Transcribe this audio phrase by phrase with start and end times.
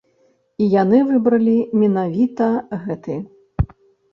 [0.63, 2.47] І яны выбралі менавіта
[2.87, 3.19] гэты.